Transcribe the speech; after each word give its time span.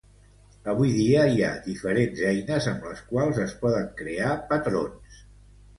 Avui 0.71 0.93
dia 0.95 1.25
hi 1.33 1.43
ha 1.47 1.51
diferents 1.67 2.23
eines 2.31 2.71
amb 2.73 2.89
les 2.91 3.07
quals 3.13 3.45
es 3.47 3.55
poden 3.65 3.89
crear 4.03 4.37
patrons. 4.53 5.27